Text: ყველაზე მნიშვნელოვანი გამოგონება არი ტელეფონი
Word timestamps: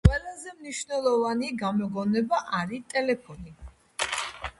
ყველაზე 0.07 0.51
მნიშვნელოვანი 0.63 1.49
გამოგონება 1.59 2.39
არი 2.61 2.81
ტელეფონი 2.95 3.55